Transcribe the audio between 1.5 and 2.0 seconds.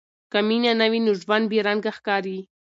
بې رنګه